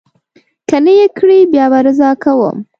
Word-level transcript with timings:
که 0.67 0.77
نه 0.85 0.91
یې 0.99 1.07
کړي، 1.17 1.39
بیا 1.51 1.65
به 1.71 1.79
رضا 1.87 2.09
کوم. 2.23 2.57